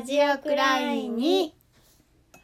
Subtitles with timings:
[0.00, 1.54] ラジオクラインに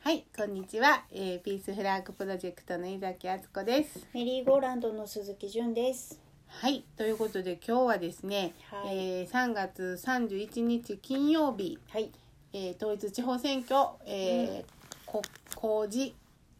[0.02, 6.20] はいこんにちは、えー、ピースフラッグプロジェクトの井崎敦子ですメリーゴーランドの鈴木純です。
[6.48, 12.10] はいということで今日はですね、はいえー、3月31日金曜日、はい。
[12.52, 14.64] えー、統一地方選挙、えー
[15.06, 15.22] こ
[15.54, 16.12] 公示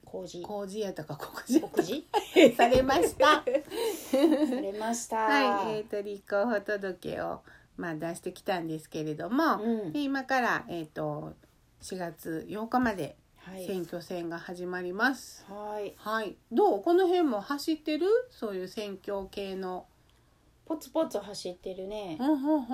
[0.06, 0.40] 工事。
[0.40, 2.04] 公示やったか告示告示？
[2.56, 5.16] されました されました。
[5.16, 7.42] はい、えー、と立候補届を
[7.76, 11.34] まあ出してきたんですけれども、うんで今からえっ、と
[11.82, 13.64] 4月8日まではい。
[13.64, 15.44] 選挙戦が始まります。
[15.48, 15.94] はい。
[15.98, 16.82] はい、どう？
[16.82, 18.06] この辺も走ってる？
[18.30, 19.86] そういう選挙系の。
[20.64, 22.24] ポツポツ走ってるねう。
[22.24, 22.64] んうんうん。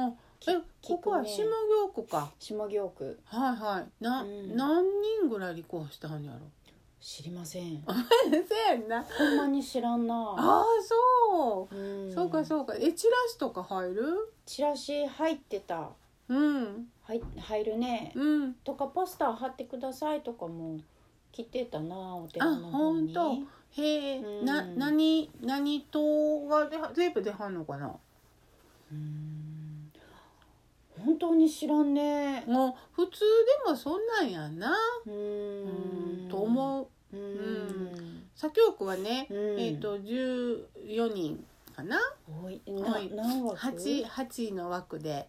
[0.49, 2.33] え、ここは下京区か。
[2.39, 3.21] 下京区。
[3.27, 4.03] はいはい。
[4.03, 4.83] な、うん何
[5.21, 6.39] 人ぐらい立候補したんやろ？
[7.03, 7.83] 知りません。
[7.85, 7.97] そう
[8.69, 9.03] やんな。
[9.03, 10.15] ほんまに知らんな。
[10.15, 11.77] ああそう。
[11.77, 12.75] うんそうかそうか。
[12.79, 14.33] えチラシとか入る？
[14.47, 15.91] チラシ入ってた。
[16.29, 18.13] うんはい、入るね。
[18.15, 18.55] うん。
[18.55, 20.79] とかポスター貼ってくださいとかも
[21.33, 23.13] 来てたなおあ寺の方に。
[23.13, 23.45] 本
[23.75, 23.83] 当。
[23.83, 27.93] へえ、うんな何何党がで全部出はんのかな？
[28.93, 29.42] うん
[31.13, 32.43] 本当に知らんね。
[32.47, 33.21] もう普通
[33.67, 34.75] でもそんなんやんな。
[35.07, 36.29] ううんん。
[36.31, 37.17] と思う。
[37.17, 37.25] ううん
[37.87, 38.25] ん。
[38.35, 41.45] 左京区はね、うんえっ、と十四人
[41.77, 41.99] かな。
[42.27, 42.63] 多い。
[42.67, 43.57] な、はい何枠？
[43.57, 45.29] 八八の枠で。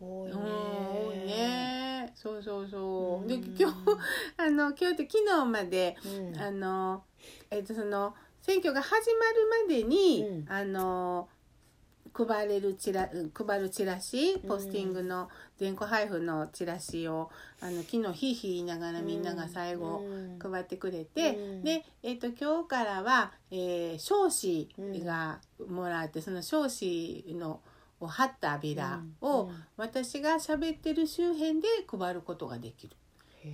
[0.00, 0.32] 多いね。
[0.32, 2.12] うん多いね。
[2.14, 3.28] そうそうそう。
[3.28, 3.76] でうん今日
[4.38, 6.40] あの今日って昨日までうん。
[6.40, 7.04] あの
[7.50, 11.28] えっ、とその選挙が始まるまでに、うんあの
[12.12, 17.30] 配れるチラうん配るチラシポスティングの全個配布のチラシを
[17.60, 20.38] あの昨日ひいひい言いながらみんなが最後うん。
[20.38, 21.62] 配ってくれて、うん。
[21.62, 24.68] で、えっと今日からは、えー、少子
[25.04, 27.60] がもらって、その少子の
[28.00, 29.64] を貼ったビラを、うん。
[29.76, 32.96] 私が喋ってる周辺で配ることができる。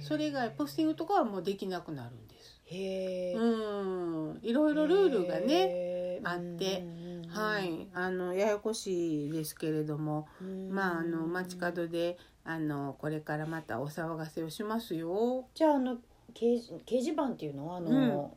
[0.00, 2.60] それ以外ポスティングとかはもうできなくなるんです。
[2.66, 3.34] へえ。
[3.34, 7.05] うん、いろいろルールがね、あってうん
[7.40, 7.60] は。
[7.60, 11.56] い、あのややこしいですけれども、うんまああの街。
[11.56, 15.46] 角であのこれからまたお騒がせをしますよ。
[15.54, 15.96] じゃああの
[16.34, 18.36] 掲示掲示板っていうのはあの、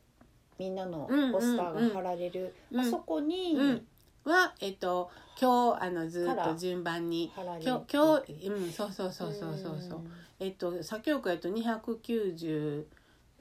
[0.58, 3.86] みんなのうんポスターが貼られる、うんあそこにうん
[4.24, 5.10] はえっと
[5.40, 7.32] 今日あのずっと順番に。
[7.36, 10.02] 今日今日うんそうそうそうそうそうそう。
[10.40, 12.86] えっと左京区やと295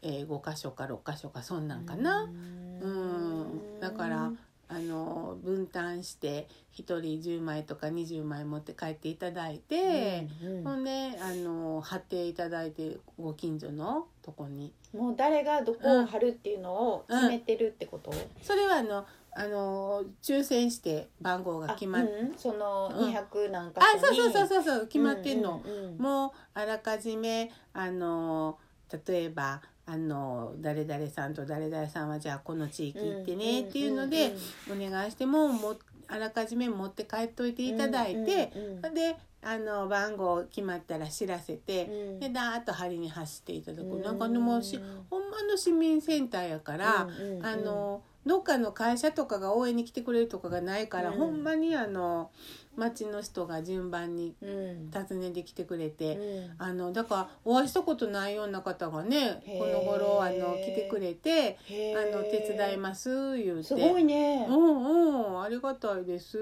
[0.03, 2.23] 箇所か6箇所かそんなんかな。
[2.23, 4.33] うんだから
[4.71, 10.65] あの分担して1人10枚とか20枚持って帰っていただいて、うんうん。
[10.65, 14.73] ほんであの貼っていただいてご近所のとこに。
[14.95, 18.13] もう誰がどこを貼るっていうのを決めてるってこと、
[18.43, 23.13] それはあのあの抽選して番号が決まっあうんそのうん。
[23.13, 24.17] 200何箇あ所に。
[24.19, 25.99] そうそうそうそうそう決まってんの、うんうんうん。
[25.99, 28.59] もうあらかじめあの
[29.07, 34.35] 例えばあの誰々さんと誰々さんはじゃあこの地域行ってねっていうので
[34.71, 35.79] お願いしてももう
[36.09, 38.53] あらかじめ持って帰っといていただいて、
[38.95, 42.21] であの番号決まったら知らせて、うん。
[42.21, 44.03] でダーッと針に走っていただく、うん。
[44.03, 44.79] なんかでもし
[45.11, 47.47] ほんまの市民センターやから、うんうんうん。
[47.47, 51.17] あのどっかの会社とかが応援に来てくれるとかがないから、うん。
[51.17, 52.31] ほんまにあの
[52.77, 54.91] 町の人が順番にうん。
[54.93, 56.17] 訪ねてきてくれて。
[56.17, 56.55] うん。
[56.59, 63.09] あのだからお会いしたことないような方がねこの頃あの来てくれて「へあのー手伝います」
[63.43, 63.63] 言うて。
[63.65, 64.47] すごいね。
[64.47, 66.39] う、んうんありがたいです。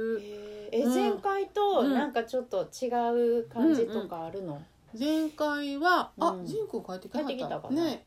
[0.72, 0.92] えうん。
[0.92, 1.94] 前回とうん。
[1.94, 2.88] なんかちょっと違
[3.38, 4.60] う感じとかあるの、
[4.98, 6.46] 前回はあうん。
[6.46, 7.60] ジンク帰ってきた。
[7.70, 8.04] ね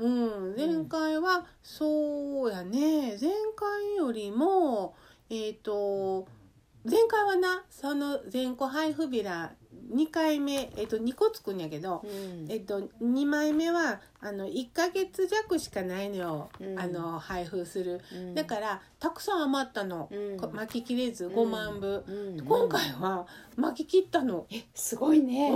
[0.00, 0.56] うん。
[0.56, 3.18] 前回はそうやね。
[3.20, 4.94] 前回よりも
[5.28, 6.26] えっ、と
[6.84, 9.52] 前回はなその全個配布ビラ
[9.94, 12.50] 2回目えっ、と2個つくんやけど、うん。
[12.50, 16.78] えっと、2枚目はあの1ヶ月弱しかないのよ、うん。
[16.78, 18.00] あの配布する。
[18.14, 18.34] うん。
[18.34, 20.08] だからたくさん余ったの、
[20.52, 22.46] 巻ききれず5万部、うん。
[22.46, 23.26] 今回は
[23.56, 25.52] 巻き切ったの、えすごいね。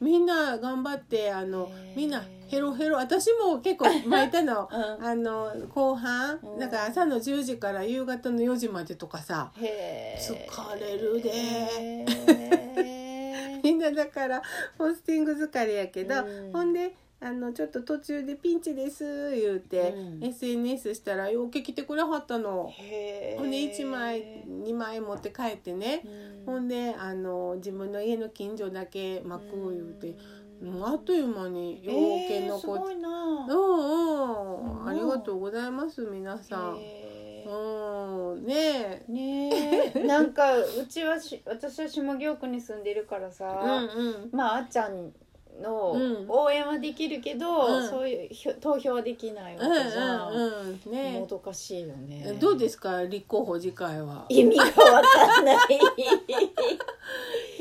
[0.00, 2.22] みんな頑張ってあのみんな
[2.54, 2.96] ヘロヘロ。
[2.96, 4.68] 私も結構 巻いたの。
[4.70, 6.38] うんあの後半。
[6.42, 6.58] うん。
[6.58, 9.52] だから朝の10時から夕方の4時までとかさ。
[9.56, 11.32] 疲れるで。
[13.62, 14.42] みんなだから
[14.76, 16.52] ポスティング疲れやけど、うん。
[16.52, 20.24] ほんであのちょっと途中でピンチです言うて、うん。
[20.24, 22.72] SNS したらようけ来てくれはったの。
[23.36, 26.46] ほんで1枚2枚持って帰ってね、うん。
[26.46, 31.96] ほんであの自分の家の近所だけ巻く言うて、うんもうあっという間によう
[32.28, 33.08] けえー、す残って、ごいな。
[33.08, 34.88] うんうん、うん。
[34.88, 36.78] ありがとうございます皆さん。
[36.78, 37.50] へー。
[37.50, 38.46] うん。
[38.46, 39.12] ねえ。
[39.12, 39.50] ね
[39.94, 40.02] え。
[40.06, 44.30] なんかうちはし私は下京区に住んでるからさ、うんうん。
[44.32, 45.12] まああっちゃん
[45.60, 46.26] のうん。
[46.28, 47.88] 応援はできるけど、うん。
[47.88, 50.42] そういう投票はできないわうんけじゃん、うん
[50.86, 52.36] うんねもどかしいよね。
[52.40, 53.02] どうですか？
[53.04, 54.24] 立候補次回は。
[54.30, 55.56] 意味がわかんない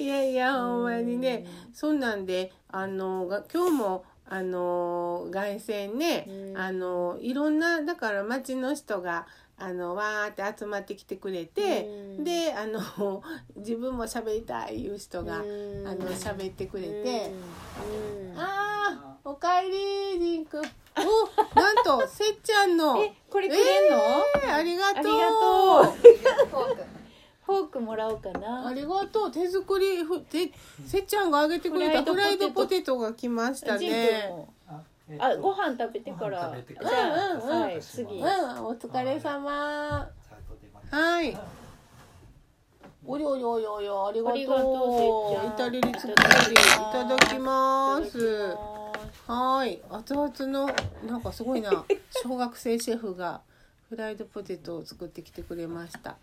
[0.04, 1.46] いやいやほんまにね。
[1.74, 6.58] そんなんであのが今日もあの凱旋ね、うん。
[6.58, 9.28] あのいろんなだから町の人が
[9.58, 12.24] あのわーって集まってきてくれて、うん。
[12.26, 13.24] であの
[13.56, 15.88] 自分も喋りたいいう人が、うん。
[15.88, 17.32] あの喋ってくれて、
[18.36, 20.62] あーおかえりりんくん。
[20.62, 22.98] おなんとせっちゃんの。
[23.02, 23.98] えこれくれんの、
[24.44, 25.04] えーありがとう。
[25.04, 26.78] ありがとう
[27.46, 28.68] フォークもらおうかな。
[28.68, 29.32] ありがとう。
[29.32, 30.52] 手作りふて
[30.86, 34.28] せっちゃんがあげてくれたフフライドポテトが来ましたね。
[34.30, 34.54] も
[35.20, 36.56] あご飯食べてから。
[36.58, 37.62] じゃあ、うんうんうん。
[37.62, 38.16] はい次。
[38.16, 40.10] うん、お疲れ様。
[40.90, 41.38] はい。
[43.06, 45.48] おりおりおりおりありがとう。
[45.48, 48.56] イタリリ作りいただきます。
[49.28, 50.70] はい、熱々の
[51.06, 51.84] なんかすごいな。
[52.24, 53.42] 小学生シェフが
[53.90, 56.18] フライドポテトを作ってきてくれました。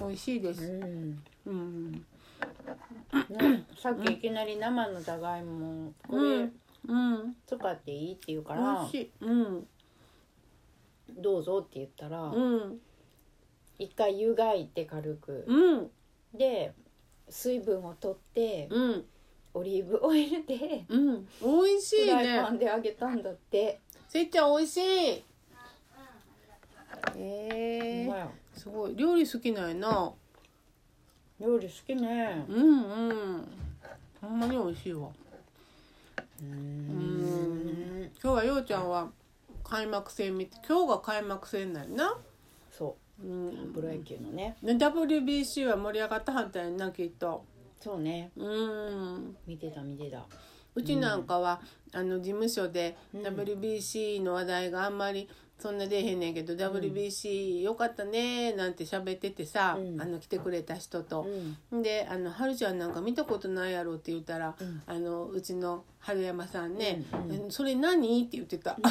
[0.00, 0.62] 美味しいでうす。
[0.70, 1.22] ん。
[1.46, 6.48] うん、ね、さっきいきなり生のじゃがいもこれ
[7.46, 9.10] 使っていいって言うか美ら味しい。
[9.20, 9.66] うん、
[11.16, 12.78] どうぞって言ったらうん、
[13.78, 15.44] 一回湯がいて軽く。
[15.46, 15.90] うん、
[16.34, 16.72] で
[17.28, 19.04] 水分を取ってうん、
[19.54, 22.56] オリーブオイルでうん、美味しいフライパね。
[22.56, 23.80] ンで揚げたんだって。
[24.08, 25.24] せっちゃん美味しい。
[27.18, 30.12] ほえー、んまやすごい料理好きなんやな。
[31.40, 33.48] 料理好きねうんうん。
[34.20, 35.08] ほんまに美味しいわ。
[36.42, 39.08] ううん今日はようちゃんは
[39.64, 42.18] 開幕戦見て、今日が開幕戦なんやな。
[42.70, 43.52] そうんう。
[43.74, 47.44] プロ野球のねね WBC は盛り上がったはったんやなきっと。
[47.80, 49.36] そうねうん。
[49.46, 50.24] 見てた見てた
[50.74, 51.60] うちなんかは、
[51.92, 60.00] あの事務所でうん WBC の話題があんまりそんな出えへんねんけど、WBC よかったねなんて喋っててさ、うん。
[60.00, 61.26] あの来てくれた人と。
[61.72, 61.76] う。
[61.76, 61.82] ん。
[61.82, 64.82] で「あの春ちゃんなんか見たことないやろ」って言ったら、うん。
[64.86, 67.46] あのうちの春山さんね「うんうん。
[67.48, 68.78] えそれ何?」って言ってた。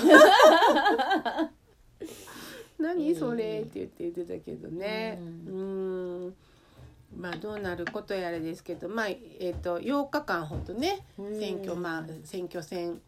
[2.78, 3.62] 何それ？
[3.62, 5.20] って言って言ってたけどね。
[5.48, 6.36] ううん。
[7.16, 11.40] まあどうなることやらですけどまあえっ、と8日間ほどねうん。
[11.40, 13.02] 選挙まあ選挙戦うん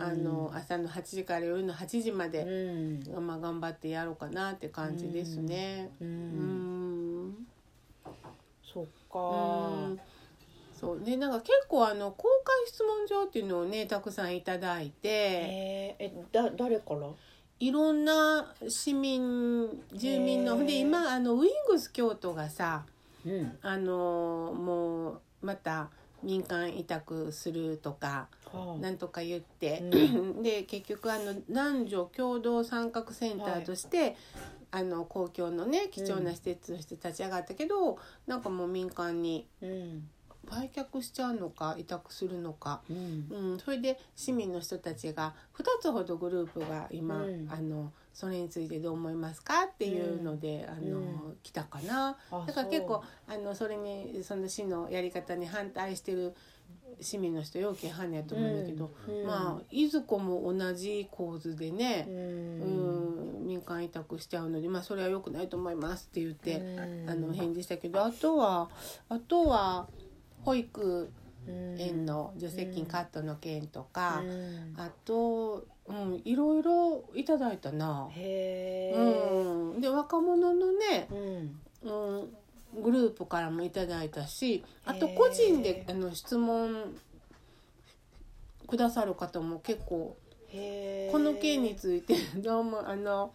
[0.00, 5.90] あの朝の8時から夜の8時まうで、んまあ頑張ってやろうかなって感じですね。
[6.00, 7.28] ううん。
[7.30, 7.46] ん
[8.62, 9.18] そっうか
[9.88, 10.00] ん。
[10.78, 11.00] そう。
[11.02, 15.08] でなんか結構あの公開質問状っていうのをねたくさんいただいて。
[15.08, 17.08] えーえだ誰から？
[17.60, 20.54] いろんな市民住民の。
[20.56, 20.66] へー。
[20.66, 22.84] で今あのウイングス京都がさ
[23.26, 23.58] うん。
[23.60, 25.90] あのもうまた
[26.22, 28.78] 民間委託するとかはあ。
[28.78, 34.16] なんとか言って、う で結局あの男女共同参画センターとして、
[34.70, 40.08] あの公共のね貴重な施設として立ち上がったけど、なんかもう民間にうん。
[40.50, 43.26] 売却しちゃうのか委託するのか、うん。
[43.30, 47.48] うん、それで市民の人たちが2つほどグループが今、うん。
[47.50, 51.36] あのそれについてどう思いますかっていうので、あのうん。
[51.44, 52.16] 来たかな。
[52.32, 56.34] あだから結構あのそれにその市のやり方に反対してる
[57.00, 59.24] 市民の人要件反やと思うんだけど、うん。
[59.24, 67.08] まあいずこも同じ構図でねう、うんん民間委託しちゃうのでまあそれは良くないと思いますって言って、うん。
[67.08, 68.68] あの返事したけどあとは
[69.08, 69.86] あとは
[70.42, 71.12] 保育
[71.78, 74.74] 園の助成金カットの件とか、うん。
[74.76, 78.08] あと、うん、いろいろいただいたな。
[78.10, 78.98] へえ。
[78.98, 81.60] うん、で若者のね、うん。
[81.82, 81.90] う
[82.22, 86.96] ん、グループからもいただいたしあと個人であの質問
[88.66, 90.16] くださる方も結構
[90.50, 93.32] この件について どうもあの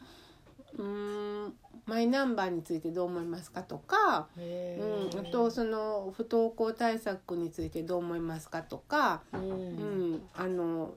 [0.77, 1.53] うーん
[1.85, 4.79] マイナンバーについてどう思いますかとか、へ
[5.13, 10.93] うん、えあとその不登校対策についてどう思いますかとか、ううんん、あの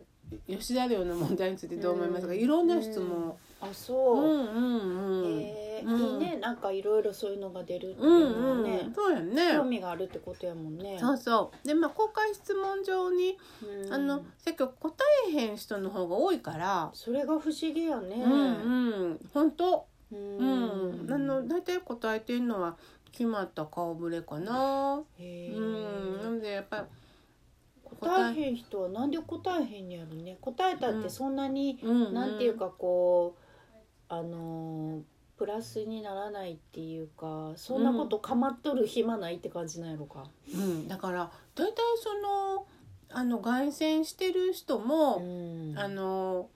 [0.49, 3.35] 吉田寮の問題についてどう思いますか、うんいろんな質問。
[3.61, 5.41] あうそう、んうんうん。
[5.41, 9.53] へえうんいいねなんかいろいろそういうのが出るってういうのはんねうん、、そうやね。
[9.55, 11.67] 興味があるってことやもんねそうそう。
[11.67, 13.39] でまあ公開質問状に、
[13.87, 16.91] うんあの結局答えへん人の方が多いから。
[16.93, 19.87] それが不思議やねうんうん本当。
[20.13, 21.13] ううん。
[21.13, 22.77] あの大体答えてるのは
[23.13, 25.03] 決まった顔ぶれかな。
[25.19, 26.23] うん。
[26.23, 26.85] なのでやっぱり
[28.01, 33.73] 答えへん人はなんで答えへんやろね答えたってそんなに、うんなんていうかこう
[34.09, 35.03] あのー
[35.37, 40.25] プラスにならないっていうかそんなこと構っとる暇ないって感じなんやろか。
[40.55, 42.67] うん、だから大体その
[43.11, 46.49] あの凱旋してる人も、うんあの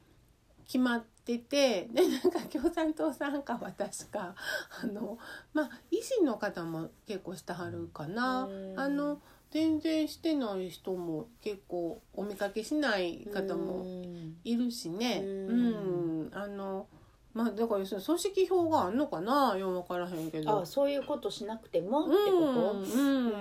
[0.65, 1.05] 決まっ
[1.39, 4.35] ててでなんか共産党参加は確か
[4.83, 5.19] あの
[5.53, 8.45] まあ維新の方も結構してはるかな。
[8.45, 9.21] うんあの
[9.51, 15.23] 全然してない人も結構お見かけしない方もうんいるしね。
[15.25, 16.87] ううんん、あの
[17.33, 19.57] まあだからその組織票があんのかな？
[19.57, 20.63] よう分からへんけど。
[20.63, 22.83] あそういうことしなくてもってうんこと、うん。
[22.83, 23.33] う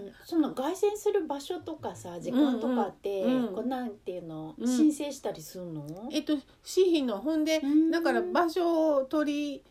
[0.00, 0.12] ん。
[0.24, 7.90] その凱旋する場所とかさ時間とかって、うんうんこうなんていうの、うん申請したりするの、えっと私費のほんでうん。
[7.90, 9.64] だから場所を取り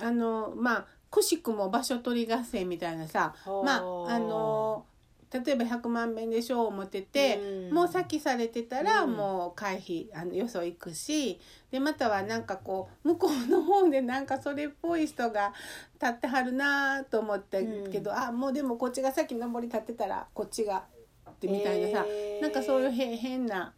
[0.00, 4.85] あのまあくしくも場所取り合戦みたいなさまああの
[5.32, 7.36] 例えば100万遍で賞を持ってて、
[7.70, 7.74] うん。
[7.74, 9.12] もう先されてたらうん。
[9.16, 11.40] もう回避あのよそ行くし
[11.70, 15.52] でまたはなんかこう向こうの方でなんかそれっぽい人が
[15.94, 17.58] 立ってはるなと思った
[17.90, 20.84] けど、あもうでもこっちが先上り立ってたらこっちが
[21.28, 22.42] ってみたいなさ、へー。
[22.42, 23.72] なんかそういうへ変な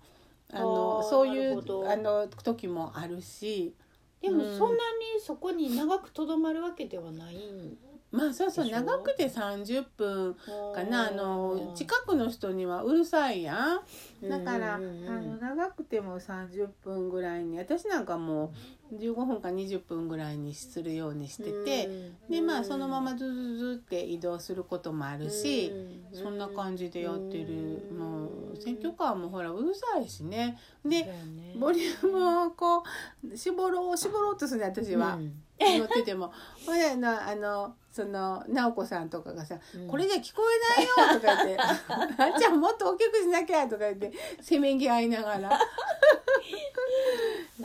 [0.53, 1.59] あのそういう
[1.91, 3.75] あの時もあるし。
[4.21, 4.59] でもうん。
[4.59, 7.79] そんなにそこに長くとどまるわけではないん
[8.11, 10.35] まあそうそう長くて30分
[10.75, 11.09] かな。
[11.09, 13.81] あの近くの人にはうるさいや
[14.23, 14.29] ん。
[14.29, 15.03] だから、うんうん。
[15.03, 18.53] うんあの長くても30分ぐらいに私なんかも
[18.91, 25.73] う15分か20分ぐらいにするようにしてて、でまあそのままズズズって移動することもあるし、
[26.13, 30.59] そんな感じでやってる、もう選挙カーもほらうるさいしね。
[30.85, 31.13] で
[31.59, 32.83] ボリュームをこ
[33.31, 35.19] う絞ろう絞ろうとするね私は、
[35.61, 36.33] 乗ってても
[36.67, 39.59] ほらなあのその直子さんとかがさ
[39.91, 40.43] 「これじゃ聞こ
[40.77, 41.59] えないよ」とか言って
[42.23, 45.59] 「あんちゃんもっと大きくしなきゃ」とか言ってせめぎ合いながら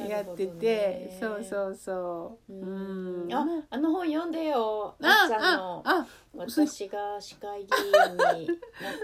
[0.08, 2.54] やってて、そうそうそう。
[2.54, 3.30] うん。
[3.34, 5.82] ああの本読んでよああっちゃんあの。
[5.86, 7.68] あ私が市会議
[8.08, 8.54] 員になっ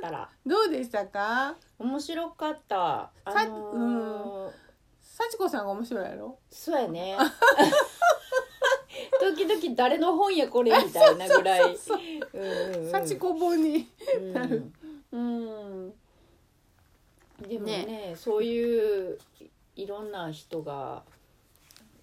[0.01, 0.29] たら。
[0.45, 1.55] どうでしたか？
[1.77, 3.11] 面白かった。
[3.23, 4.53] あさのー
[5.01, 6.39] 幸子さんが面白いやろ？
[6.49, 7.15] そうやね
[9.19, 10.71] 時々誰の本やこれ？
[10.71, 11.77] みたいなぐらい。
[12.91, 13.87] 幸子本に。
[14.17, 14.33] うん。
[14.33, 14.71] なる
[15.11, 15.93] うん。
[17.47, 19.17] でもねそういう
[19.75, 21.03] いろんな人が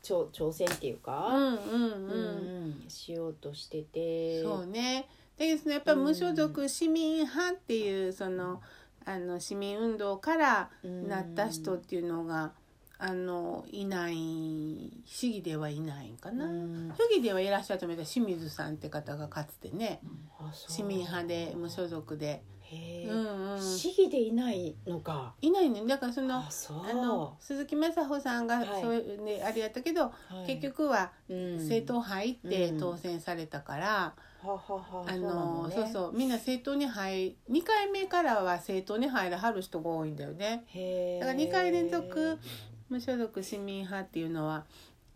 [0.03, 1.53] 挑挑戦っていううか、んうん。
[1.53, 4.43] うんうんしようとしてて。
[4.43, 5.09] そうね。
[5.37, 8.63] でそのやっぱり無所属市民派っていうその
[9.05, 12.53] あの市民運動からなった人っていうのが、
[12.99, 16.47] あのいない市議ではいないんかな。
[16.47, 16.93] うん。
[16.97, 20.01] 府議ではいらっしゃったみたい清水さんって方がかつてね。
[20.41, 22.43] う市民派で無所属で、
[23.07, 25.35] うんうん、市議でいないのか。
[25.43, 25.85] いないね。
[25.87, 26.49] だからそのあ
[26.95, 28.67] の鈴木雅穂さんがはい。
[28.81, 30.13] そういう、ねあれやったけど、は
[30.45, 30.47] い。
[30.47, 31.57] 結局はうん。
[31.59, 34.15] 政党入ってうん当選されたから。
[34.43, 35.17] はははあそ
[35.67, 35.75] うね。
[35.75, 36.17] そうそう。
[36.17, 40.65] みんな政党に入2回目からは政党に入らはる人が多いんだよね。
[41.21, 42.39] だから2回連続
[42.89, 44.65] 無所属市民派っていうのは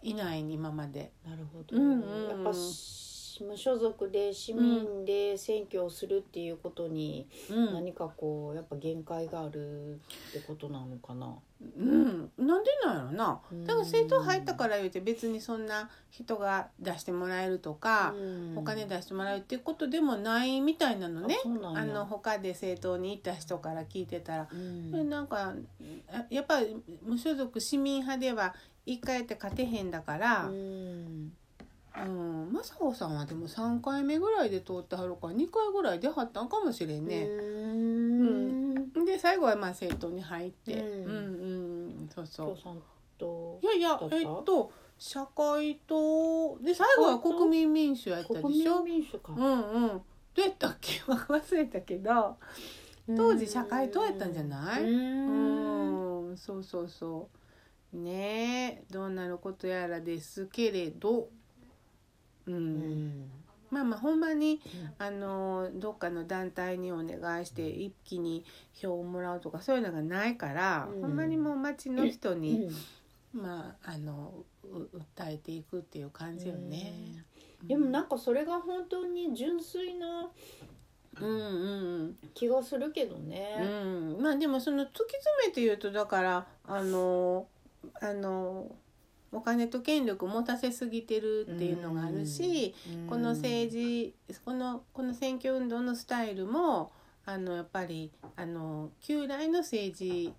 [0.03, 1.13] いない今まで。
[1.25, 2.29] なるほど、うんうんうん。
[2.29, 3.10] やっぱし
[3.45, 11.37] 無所属で市民で選挙をするっていうことにうん、何かこうやっぱ限界があるってことなのかな？
[11.79, 13.41] うん、なんでなんやろな。
[13.53, 13.67] うん。
[13.67, 18.21] だから政党入ったから言うて別にそんな人が出してもらえるとか、う
[18.55, 18.59] ん。
[18.59, 21.37] お金出してもらうっていうことでもないみたいなのね。
[21.45, 24.49] ああの他で政党に行った人から聞いてたら。
[24.51, 24.91] うん。
[24.91, 25.55] でなんか
[26.09, 28.55] あやっぱり無所属市民派では
[28.87, 30.53] 一回やって勝てへんだから、う
[31.97, 32.51] うん。
[32.51, 37.25] ん雅穂さんはでも3回目ぐらいで通ってはるから2回ぐらい出はったんかもしれんね。
[37.25, 37.33] う
[39.01, 39.05] ん。
[39.05, 41.05] で最後はまあ政党に入って、うん。
[41.05, 41.15] うん
[41.99, 42.09] うん。
[42.15, 42.57] そうそう。
[43.63, 46.59] いやいやえっと社会党。
[46.59, 48.83] で最後は国民民主やったで国しょ？
[48.83, 49.33] 民民主か。
[49.37, 49.89] うんうん。
[49.89, 50.03] ど
[50.39, 51.01] うやったっけ？
[51.05, 52.37] 忘れたけど。
[53.17, 54.85] 当時社会党やったんじゃない？
[54.85, 54.87] う
[55.31, 56.29] ん。
[56.29, 56.37] うん。
[56.37, 57.29] そうそうそ
[57.93, 57.97] う。
[57.97, 58.93] ねえ。
[58.93, 61.29] どうなることやらですけれど
[62.47, 63.31] うん、うん。
[63.71, 64.61] まあまあほんまに
[64.99, 68.45] あのどっかの団体にお願いして一気に
[68.75, 71.03] 票をもらうとかそういうのがないから、うん。
[71.03, 72.71] ほんまにもう町の人に、
[73.35, 73.43] うん。
[73.43, 74.33] まああの
[74.65, 76.93] う訴えていくっていう感じよね。
[77.63, 80.31] でもなんかそれが本当に純粋な
[81.21, 83.57] うんうん気がするけどうね。
[83.61, 87.47] ん、うん、まあでもその突き詰めて言うとだからあの
[88.01, 88.67] あの
[89.33, 92.75] お金と権力持たせすぎてるっていうのがあるし、
[93.09, 96.93] この政治このこの選挙運動のスタイルも
[97.25, 100.33] あのやっぱりあの旧来の政治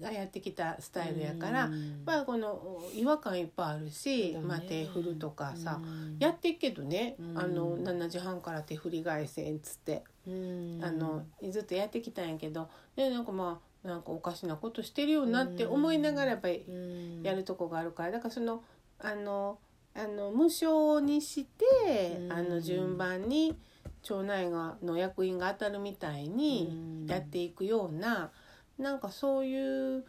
[0.00, 1.72] がやってきたスタイルやから、うん。
[1.72, 6.16] やっぱりこの違和感いっぱいあるし、まあ、手振るとかさ、うん。
[6.18, 7.38] やってっけどね、うん。
[7.38, 10.80] あの7時半から手振り返せんっつって、うん。
[10.82, 12.68] あのずっとやってきたんやけど。
[12.96, 17.22] でなんかまあなんかおかしなことしてるよなって思いながらやっぱりうん。
[17.22, 18.12] やるとこがあるから。
[18.12, 18.62] だからその
[18.98, 19.58] あの
[19.94, 22.32] あの無償にして、うん。
[22.32, 23.56] あの順番に
[24.02, 28.30] 町内がの役員が当たるみたいにやっていくような、
[28.78, 30.04] なんかそういう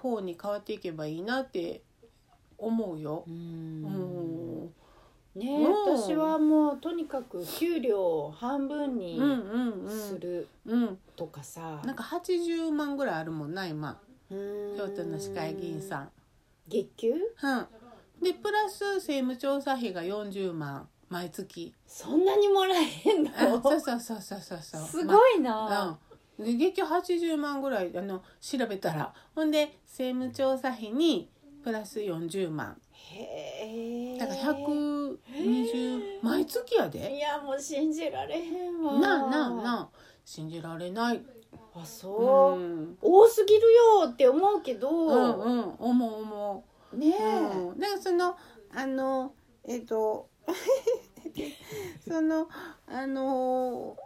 [0.00, 1.82] 方に変わっていけばいいなって
[2.58, 3.24] 思うよ。
[3.26, 4.74] ううんん
[5.34, 5.98] ねうん。
[5.98, 10.82] 私はもうとにかく給料を半分にうんうんするうん。
[10.82, 14.00] うんとかさ、なんか80万ぐらいあるもんな今。
[14.30, 14.76] うん。
[14.76, 16.10] 京都の市会議員さん。
[16.68, 17.12] 月給？
[17.12, 17.20] うん、
[18.22, 20.88] でプラス政務調査費が40万。
[21.08, 21.72] 毎月。
[21.86, 23.30] そんなにもらえんの？
[23.30, 24.82] あそうそうそうそうそうそう。
[24.82, 25.98] すごいまあな、
[26.38, 29.14] うん、で月給80万ぐらいあの調べたら。
[29.34, 31.28] ほんで政務調査費に
[31.62, 32.76] プラス40万。
[32.92, 34.40] へえだから
[35.32, 38.98] 120毎月やいでやもう信じられへんわ。
[38.98, 39.88] なあなあなあ。
[40.24, 41.22] 信じられない。
[41.74, 42.98] あそう、うん。
[43.00, 47.16] 多すぎるよって思うけど、うんうん思う思ね
[47.54, 48.36] う、うん、だからその
[48.74, 50.28] あのえっ、と
[52.06, 52.48] その
[52.86, 53.96] あの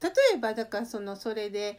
[0.00, 1.78] 例えばだからそのそれで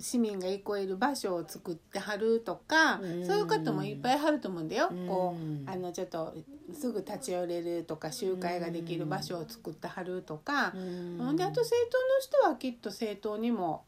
[0.00, 3.26] 市民が憩える場所を作ってはるとか、うん。
[3.26, 4.88] そういう方もいっぱいはると思うんだよ。
[4.90, 5.06] うん。
[5.06, 6.34] こうあのちょっと
[6.72, 10.72] すぐ立ち寄れるとか集会ができる場所を作ってはるとか。
[10.74, 11.36] う、ん。
[11.36, 11.98] であと政党
[12.42, 13.84] の人はきっと政党にも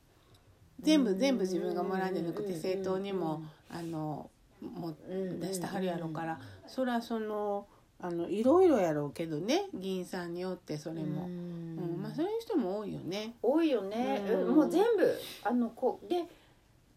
[0.81, 5.41] 全部全部自分がもらうんじゃなくて政党にもあのもうん。
[5.41, 6.39] 出してはるやろから。
[6.67, 7.67] それはその
[8.05, 9.67] あのいろいろやろうけどね。
[9.73, 11.77] 議員さんによってそれも、ううん。
[11.99, 13.35] んまあ、そういう人も多いよね。
[13.43, 14.55] 多いよね、うん。
[14.57, 16.25] もう全部あのこうで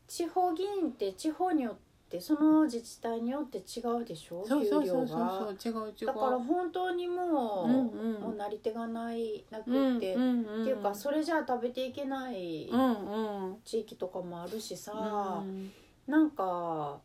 [0.07, 1.75] 地方議員って地方によっ
[2.09, 4.45] てその自治体によって違うでしょ？
[4.47, 6.05] そうそうそう給料がそう違う違う。
[6.07, 8.21] だから本当にもう,、うんうん。
[8.21, 13.57] もうなり手がないなくうんって、うんうん、っていうかそれじゃあ食べていけないうんうん。
[13.63, 15.72] 地域とかもあるしさ、うん。
[16.07, 17.00] なんか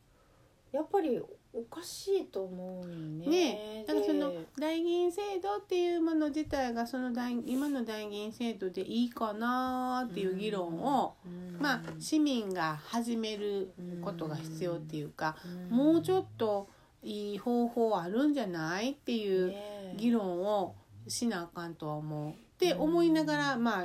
[0.73, 1.21] やっぱり
[1.53, 3.27] おかしいと思うよね。
[3.27, 11.61] ねだからそので代議員制度っていうもの自体がその代今の代議員制度でいいかなっていう議論を、うん。
[11.61, 15.37] まあ市民が始めることが必要っていうか、
[15.71, 15.77] うん。
[15.77, 16.69] もうちょっと
[17.03, 20.77] いい方法あるんじゃないっていうね議論を
[21.09, 22.31] しなあかんとは思う。
[22.31, 23.85] って思いながらまあ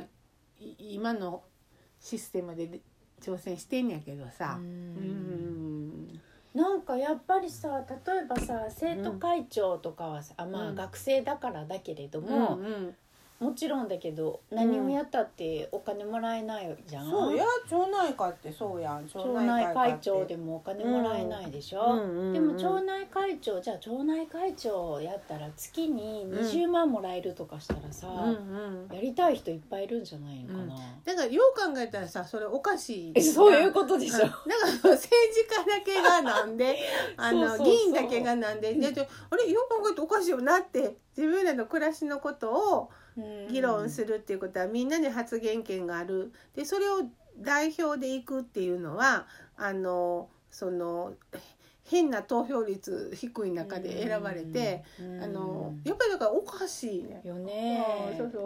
[0.60, 1.44] い今の
[2.00, 2.82] システムで
[3.22, 4.60] 挑戦してんやけどさ。
[4.60, 6.22] うん
[6.56, 12.96] なんかやっぱりさ例えばさ生徒会長とかはさ、あまあうん学生だからだけれどうんも、うん
[13.40, 19.08] もちろんだけど何をやったってお金もらえないじゃん、そうや町内会ってそうやん。
[19.10, 28.96] 町町内会長でもお金もらえないでしょ、うんうんでも町内会長じゃあ町内会長やったら月に20万もらえるとかしたらさ、うんうん。
[28.96, 35.10] やりたい人いっぱいいるんじゃないのかな、だからよう考えたらさそれおかしいえそういうことでしょ、だから政治
[35.46, 36.78] 家だけがなんで
[37.18, 38.70] あの議員だけがなんで。
[38.70, 42.90] あれよく考えておかしいよなって自分らの暮らしのことを
[43.50, 46.32] 議論するっていうことはみんなに発言権がある。
[46.56, 47.04] でそれを
[47.38, 51.14] 代表でいくっていうのはあのその
[51.84, 55.24] 変な投票率低い中で選ばれて、うん。
[55.24, 57.22] あのやっぱりだからおかしいね。
[57.24, 57.86] よね。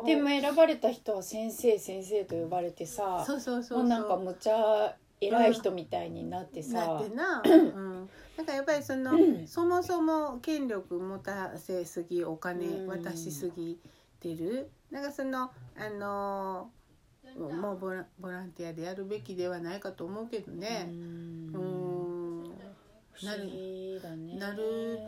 [0.05, 9.47] でも選ばれた人は先生先生と呼ばれてさそうそうそうもうなんかむちゃ偉い人みたいになってさ、なってな、うん、だからやっぱりその、うん。
[9.47, 13.77] そもそも権力持たせすぎお金うん渡しすぎ
[14.19, 14.69] てる？
[14.91, 16.71] なんかそのあの
[17.37, 20.89] もうボラボランティアでやるべきではないかと思うけどうね、ん。
[20.89, 22.51] うん、
[23.13, 24.35] 不思議だね。
[24.37, 24.99] なる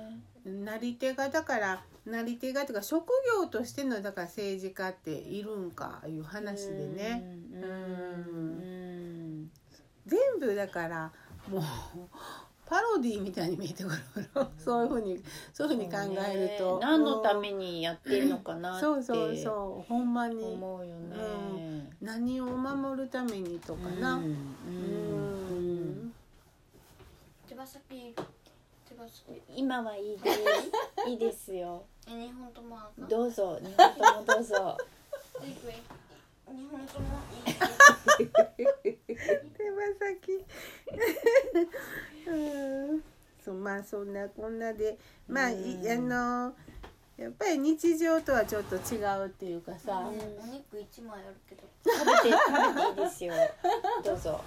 [0.45, 7.23] なり手がだからなり手がというか職業としてのだから政治家っているんかいう話でね。
[7.53, 7.61] うん。
[7.61, 7.67] う
[9.45, 9.51] ん。
[10.05, 11.11] 全部だから
[11.47, 11.61] もう
[12.71, 13.97] パロディみたいに見えてくる
[14.33, 14.49] の。
[14.57, 16.85] そういうふうにそういうふうに考えると、ね。
[16.85, 18.79] 何のためにやってんのかなって。
[18.79, 19.89] そうそうそう。
[19.89, 20.41] ほんまに。
[20.41, 24.13] 思うよね、何を守るためにとかな。
[24.13, 24.23] うん。
[24.23, 24.29] う
[24.69, 26.13] ん。
[27.45, 28.15] 手羽先。
[28.87, 29.41] 手羽先。
[29.53, 30.39] 今はいいです
[31.09, 31.83] いいですよ。
[32.07, 32.77] え日本とも
[33.09, 34.77] どうぞ 日本ともどうぞ。
[35.41, 37.19] 日本とも
[38.17, 38.27] いい？
[39.57, 40.45] 手羽先
[42.33, 43.03] うん。
[43.43, 46.53] そうまあそんなこんなでまあいあの
[47.17, 51.63] やっぱり日常とはちょっと違うっていうかさ、お肉一枚あるけど。
[51.85, 53.33] 食べて食べていいですよ。
[54.03, 54.41] どうぞ。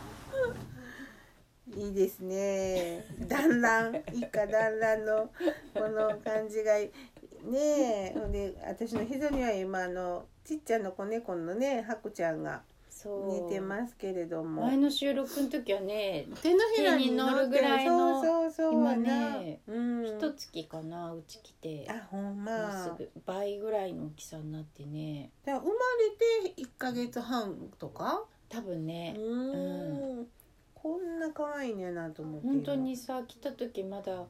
[1.77, 3.05] いいですね。
[3.29, 5.31] 団らん一家団らんの
[5.73, 6.93] この感じがね
[7.53, 8.13] え。
[8.19, 12.63] ほんで私の膝には今あのちっちゃな子猫のねハクちゃんが
[13.05, 13.45] そう。
[13.47, 14.63] 似てますけれども。
[14.63, 20.07] 前の収録の時はね手のひらに乗るぐらいのそうそうそう今ねうん。
[20.07, 21.87] 一月かなうち来て。
[21.91, 25.31] あほんもうますぐ倍ぐらいの大きさになってね。
[25.45, 28.25] 生まれて1ヶ月半とか？
[28.49, 29.15] 多分ね。
[29.19, 30.27] うん。
[30.75, 34.25] こんな可愛いねんなと思って本当にさ来た時まだ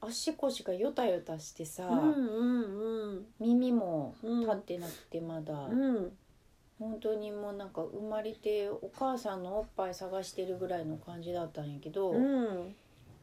[0.00, 4.40] 足腰がよたよたしてさ、うんうん耳もうん。
[4.40, 6.12] 立ってなくてまだ、うんうん
[6.82, 12.74] 本当にもうなんか生まれてお母さんのおっぱい探してるぐらいの感じだったんやけど、うん。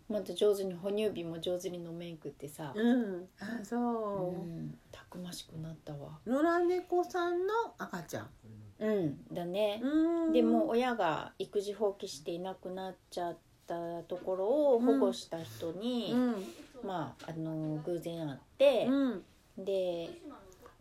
[0.09, 3.27] また上手に哺乳瓶も上手に飲めんくってさ、うん。
[3.39, 4.31] あそう。
[4.31, 4.79] う、ん。
[4.91, 6.19] たくましくなったわ。
[6.25, 8.29] 野良猫さんの赤ちゃん。
[8.79, 9.19] うん。
[9.31, 10.33] だね、うん。
[10.33, 16.35] でも親が育児放棄していなくなっちゃったところを保護した人に、うん。
[16.87, 19.23] まああの偶然会って、うん。
[19.57, 20.09] で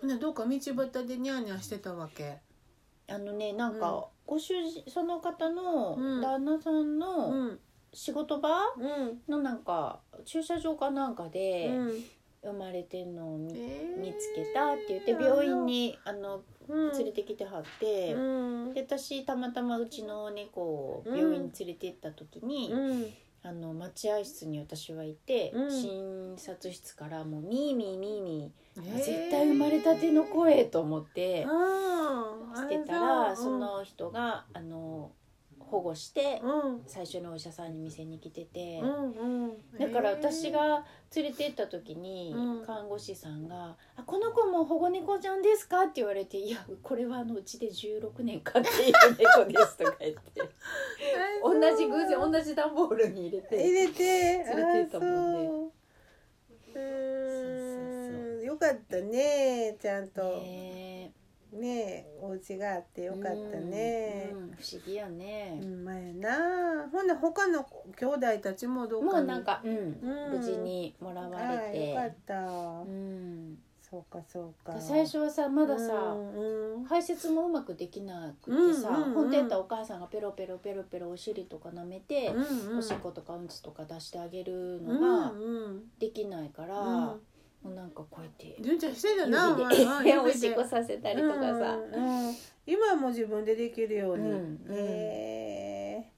[0.02, 0.64] ねどうか道端
[1.06, 2.38] でニャーニャーしてたわけ
[3.08, 3.80] あのねなんうん。
[3.80, 6.20] か、ご主人その方のうん。
[6.20, 7.58] 旦那さんうのん。
[7.92, 9.22] 仕事場うん。
[9.28, 12.04] のなんか駐車場かなんかでうん。
[12.40, 14.00] 生まれてんのを見,、えー。
[14.00, 16.92] 見つけたって言って病院にあのうん。
[16.92, 18.18] 連れてきてはって、う
[18.68, 18.74] ん。
[18.74, 23.06] で私たまたまうちの猫を病院に連れて行った時に、うん
[23.48, 25.70] あの待合室に私はいて、うん。
[25.70, 28.96] 診察室からもうミーミーミーミー、えー。
[28.98, 32.56] 絶対生まれたての声と思ってあー。
[32.56, 35.12] してたらその人があの
[35.70, 36.82] 保護してうん。
[36.86, 38.82] 最初のお医者さんに店に来てて。
[39.78, 42.66] だから私が連れて行った時にうん。
[42.66, 50.20] 看護師さんが「あこの子も保護猫ちゃんですか?」って言われて「いやこれはあのうちで16年飼っている猫です」とか言って。
[51.42, 54.04] 同じ偶然同じ段ボールに入れ入てれて。
[54.04, 55.72] 連れて行ったもんね
[58.40, 58.44] う。
[58.44, 60.22] よかったねちゃんと。
[60.22, 60.87] ね
[61.52, 64.30] ねお家があってよかったね。
[64.32, 65.60] うんうん不思議やね。
[65.62, 66.88] う、んまやな。
[66.90, 67.64] ほんな他の
[67.96, 70.38] 兄弟たちもどうかにもうなんか、うんうん。
[70.38, 72.34] 無事にもらわああれよかってた。
[72.40, 74.80] うん、そうかそうか。
[74.80, 76.84] 最初はさまださ、うんうん。
[76.84, 79.14] 排泄もうまくできなくてさ、うんうんうん。
[79.14, 82.78] 本当やったらお母さんがペロペロペロペロお尻とか舐めて、うんうん。
[82.78, 85.82] おしっことかうんちとか出してあげるうんのがうん。
[86.00, 87.20] できないから、うん
[87.62, 90.14] もうなんかこうやって純ちゃんしてたな指まあで。
[90.14, 92.28] まあおしっこさせたりとかさ、うん。
[92.28, 92.34] うん
[92.66, 94.76] 今はもう自分でできるように、うんうん。
[94.76, 96.12] へえ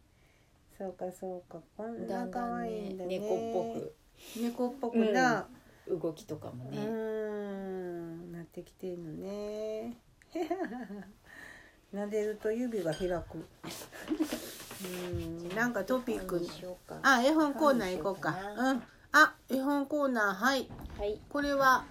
[0.76, 3.18] そうかそうかこんだなん可愛いんだね。
[3.18, 3.94] ね猫っぽく。
[4.36, 5.46] 猫っぽくな。
[5.88, 8.32] 動きとかもうね、ん。
[8.32, 9.96] なってきてんのね。
[11.94, 13.46] 撫でると指が開く。
[15.12, 15.48] うん。
[15.50, 16.34] なんかトピック。
[16.34, 16.98] 何にしようか。
[17.02, 18.36] あ絵本コーナー行こうか。
[18.56, 20.34] うんあ絵本コーナー。
[20.34, 20.68] はい。
[20.98, 21.18] はい。
[21.28, 21.84] これは？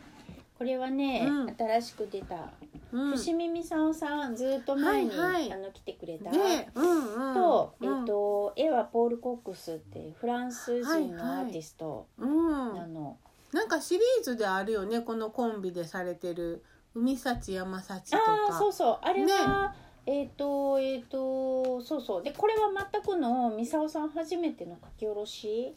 [0.57, 1.55] これはね、うん。
[1.57, 2.51] 新しく出た。
[2.91, 3.17] うん。
[3.17, 5.53] 伏見さんさんずっと前に、はいはい。
[5.53, 6.37] あの来てくれた、で、
[6.75, 7.99] うんうん、と、うん。
[7.99, 13.17] えっ、と絵はポール・コックスってフランス人のはいはいアーティストうん、なの、
[13.51, 16.63] なんかシリーズであるよねこのコンビでされてる。
[16.95, 18.23] 海幸山幸とか。
[18.51, 18.99] ああそうそう。
[19.01, 19.75] あれは、
[20.11, 22.23] えっ、とえっ、とそうそう。
[22.23, 25.71] でこれは全くのミサオさん初めての書き下ろし。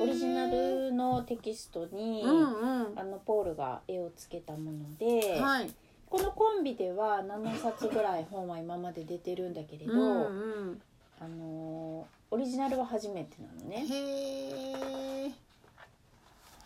[0.00, 2.98] オリジナルのテキストに、うんうん。
[2.98, 5.70] あのポールが絵をつけたもので、はい。
[6.08, 10.82] このコンビでは7冊ぐらい本は今まで出てるんだけれど、うんうん。
[11.20, 13.84] あのオリジナルは初めてなのね。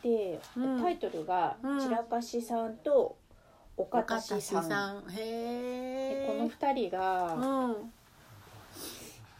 [0.04, 0.80] で、うん。
[0.80, 3.16] タイトルがうん「散らかしさんと
[3.78, 5.04] 岡田しさん」さん。
[5.10, 7.38] へこの2人が、う
[7.72, 7.92] ん。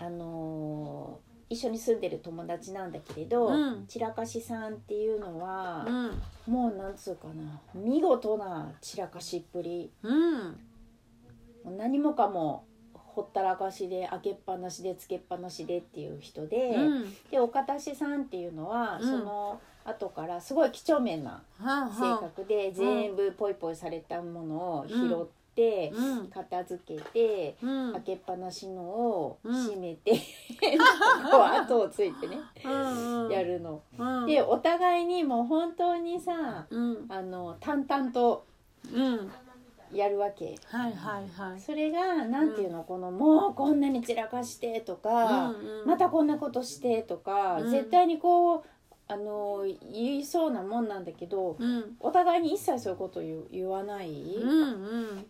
[0.00, 3.86] あのー一緒に住んでる友達なんだけれど、うん。
[3.86, 6.52] 散らかしさんっていうのはう、ん。
[6.52, 9.90] もうなんつうかな見事な散らかしっぷり。
[10.02, 10.58] うん。
[11.76, 17.16] 何もかもほったらかしで開けっぱなしでつけっぱなしでっていう人で、うん。
[17.30, 19.10] で岡田さんっていうのは、うん。
[19.10, 26.28] その後からすごい几帳面な性格で全部ポイポイされたものを拾って、うん。
[26.28, 27.92] 片付けて、うん。
[27.94, 29.62] 開けっぱなしのをうん。
[29.64, 30.12] 閉めて、
[31.30, 33.32] こう後をついてね、うんうん。
[33.32, 33.82] やるの。
[33.98, 34.26] うん。
[34.26, 37.06] でお互いにもう本当にさうん。
[37.08, 38.44] あの淡々と
[38.94, 39.30] うん。
[39.92, 40.54] やるわけ。
[40.66, 41.60] はいはいはい。
[41.60, 45.86] それがなんていうの、このもうこんなに散らかしてとか、うんうん。
[45.86, 47.70] またこんなことしてとか、うん。
[47.70, 48.62] 絶対にこう
[49.08, 51.96] あの言いそうなもんなんだけどうん。
[52.00, 55.26] お互いに一切そういうこと言う言わない、うんうん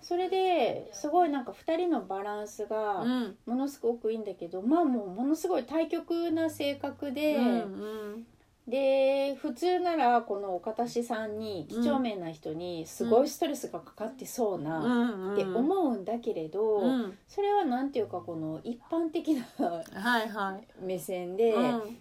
[0.00, 3.36] それですごいなんか2人のバランスがうん。
[3.46, 8.26] ものすごくいいんだけどまあもうものすごい対極な性格で、うん
[8.66, 15.34] で普通ならこの岡田氏さんに几帳面な人にすごいストレスがかかってそうな、うん。
[15.34, 17.18] って思うんだけれど、うん。
[17.28, 20.66] それはなんていうかこの一般的なはいはい。
[20.80, 21.98] 目線で、うん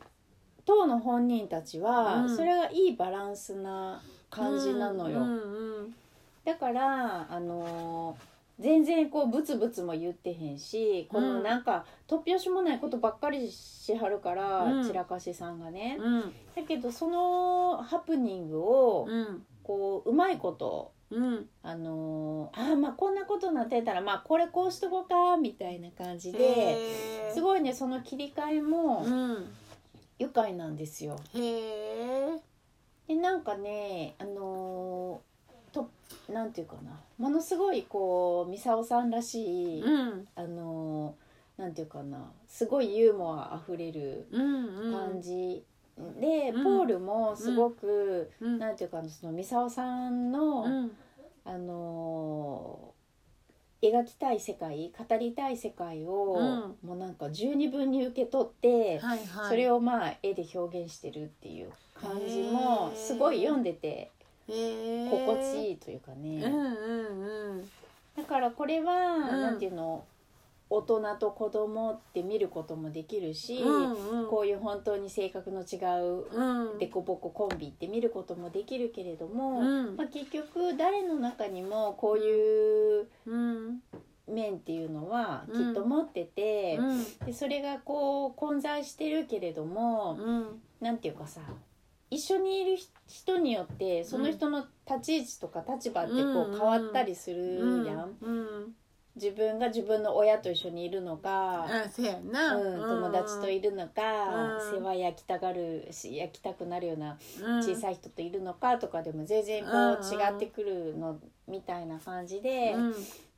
[0.66, 2.36] 当の本人たちはうん。
[2.36, 5.22] それがいいバランスな感じなのよ。
[6.46, 14.88] だからあのー全然こうブツブツも言ってへんしこのなんか突拍子もないことばっかりしはるから、うん。
[14.88, 15.98] 散らかしさんがね。
[16.00, 16.22] うん。
[16.56, 19.44] だけどそのハプニングをうん。
[19.64, 21.50] こううまいことうん。
[21.64, 29.48] あのーあーまあこんなことなってたらまあこれこうしとこうかみたいな感じですごいねその切り替えもうん
[30.20, 31.20] 愉快なんですよ。
[31.34, 31.40] へ
[32.36, 32.40] え
[33.08, 35.90] でなんかねあのーと
[36.32, 37.00] なんていうかな。
[37.18, 40.28] ものすごいこうミサオさんらしい、うん。
[40.36, 42.32] あのーなんていうかな。
[42.48, 44.92] すごいユーモアあふれるうんうん。
[44.94, 45.64] 感じ、
[46.20, 46.64] で、うん。
[46.64, 48.60] ポールもすごく、うん。
[48.60, 50.92] なんていうかなそのミサオさんの、うん。
[51.46, 52.93] あのー
[53.84, 59.50] 描きたい世界語りたい世界を、うもうなんか十二分に受け取って、はいはい。
[59.50, 64.12] それをまあ絵で表現してるっていう感じもすごい読んでて
[64.48, 67.70] 心地いいというかね、うんうんうん。
[68.16, 69.42] だからこれは、ん。
[69.42, 70.06] なんていうの
[70.76, 74.28] 大人と子供って見ることもできるし、うんうん。
[74.28, 76.80] こういう本当に性格の違ううん。
[76.80, 79.96] デコボココンビって見ることもできるけれども、うん。
[79.96, 83.82] まあ、結局誰の中にもこういううん。
[84.28, 85.68] 面っていうのはうん。
[85.68, 87.04] きっと持ってて、うん。
[87.26, 90.62] でそれがこう混在してるけれども、うん。
[90.82, 91.42] なんていうかさ
[92.10, 96.54] 一緒にいる人によってその人の立ち位置とか立場ってこうん。
[96.56, 97.86] う変わったりするうん。
[97.86, 98.76] やん、うん
[99.16, 101.68] 自分が自分の親と一緒にいるのか、
[102.00, 102.56] うやな。
[102.56, 104.60] うん、友達といるのか、うん。
[104.60, 107.60] 世話焼きたがるし焼きたくなるようなうん。
[107.60, 112.94] 小さい人といるのかとかでも全然こう違ってくるのみたいな感じで,、うん。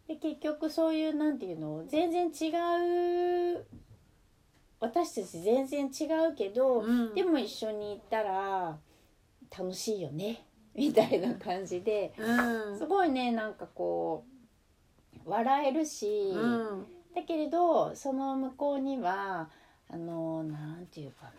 [0.08, 2.54] で結局そういうなんていうの全然違
[3.60, 3.66] う
[4.80, 7.14] 私たち全然違うけど、うん。
[7.14, 8.78] でも一緒に行ったら
[9.58, 12.78] 楽しいよねみたいな感じでうん。
[12.78, 14.35] すごいねなんかこう
[15.26, 16.86] 笑えるし、うん。
[17.16, 19.50] だけれどその向こうには
[19.90, 21.32] あのなんていうかな。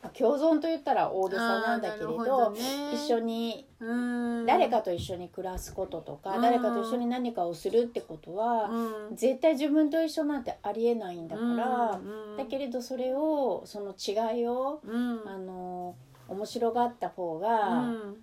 [0.00, 2.60] まあ共存と言ったら大げさなんだけれどね。
[2.92, 3.94] 一緒にう
[4.42, 4.46] ん。
[4.46, 6.42] 誰かと一緒に暮らすこととか、うん。
[6.42, 8.70] 誰かと一緒に何かをするってことは、
[9.10, 9.16] うん。
[9.16, 12.36] 絶対自分と一緒なんてありえないんだから、うん。
[12.36, 15.28] だけれどそれをその違いを、うん。
[15.28, 15.96] あの
[16.28, 18.16] 面白がった方うが、ん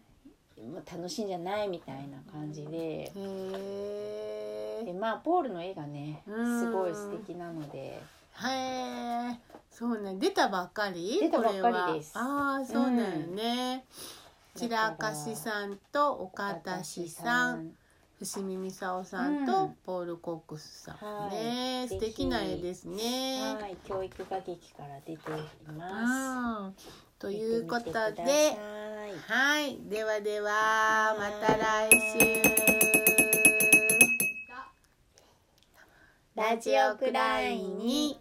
[0.74, 3.12] まあ楽しいんじゃないみたいな感じで。
[3.16, 6.60] へでまあポールの絵がねうん。
[6.60, 9.40] すごい素敵なので、えへえ
[9.72, 10.16] そうね。
[10.20, 11.20] 出たばっかり？
[11.22, 12.12] 出たばっかりです。
[12.16, 13.86] ああそうなんよね、
[14.56, 14.62] うん。
[14.62, 17.72] 散らかしさんと岡田氏さん
[18.18, 19.74] 伏見美沙夫さんとうん。
[19.86, 23.56] ポール・コックスさん、はいね素ぜひ敵な絵ですね。
[23.60, 25.34] はい教育画劇から出てい
[25.78, 26.76] まうん
[27.18, 28.58] ということで
[29.28, 32.66] はいではではまた来週。
[36.36, 38.20] ラジオくらいに